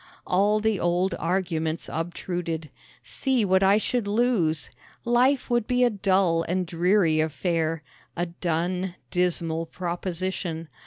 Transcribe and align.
All 0.25 0.59
the 0.59 0.79
old 0.79 1.13
arguments 1.19 1.87
obtruded. 1.87 2.71
See 3.03 3.45
what 3.45 3.61
I 3.61 3.77
should 3.77 4.07
lose! 4.07 4.71
Life 5.05 5.47
would 5.47 5.67
be 5.67 5.83
a 5.83 5.91
dull 5.91 6.41
and 6.47 6.65
dreary 6.65 7.19
affair 7.19 7.83
a 8.17 8.25
dun, 8.25 8.95
dismal 9.11 9.67
proposition. 9.67 10.69